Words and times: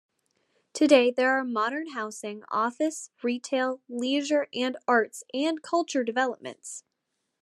Today 0.73 1.11
there 1.11 1.33
are 1.37 1.43
modern 1.43 1.89
housing, 1.89 2.43
office, 2.49 3.11
retail, 3.21 3.81
leisure 3.87 4.47
and 4.51 4.75
arts 4.87 5.23
and 5.31 5.61
culture 5.61 6.03
developments. 6.03 6.83